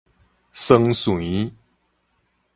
[0.51, 1.53] 桑葚